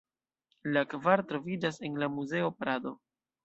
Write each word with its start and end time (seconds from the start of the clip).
La 0.77 0.83
kvar 0.93 1.23
troviĝas 1.33 1.79
en 1.91 2.03
la 2.05 2.11
Muzeo 2.17 2.53
Prado. 2.63 2.99